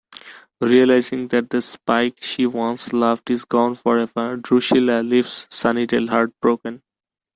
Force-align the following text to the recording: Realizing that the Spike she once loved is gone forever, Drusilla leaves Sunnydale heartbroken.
Realizing 0.61 1.27
that 1.27 1.51
the 1.51 1.61
Spike 1.61 2.23
she 2.23 2.47
once 2.47 2.91
loved 2.91 3.29
is 3.29 3.45
gone 3.45 3.75
forever, 3.75 4.35
Drusilla 4.35 5.03
leaves 5.03 5.47
Sunnydale 5.51 6.09
heartbroken. 6.09 6.81